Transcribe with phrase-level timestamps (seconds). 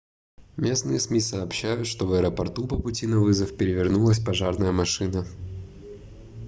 [0.57, 5.27] местные сми сообщают что в аэропорту по пути на вызов перевернулась пожарная машина